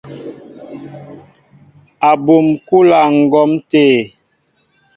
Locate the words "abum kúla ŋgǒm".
2.09-3.51